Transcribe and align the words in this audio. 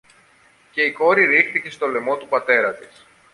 και 0.71 0.81
η 0.81 0.91
κόρη 0.91 1.25
ρίχθηκε 1.25 1.69
στο 1.69 1.87
λαιμό 1.87 2.17
του 2.17 2.27
πατέρα 2.27 2.73
της 2.73 3.05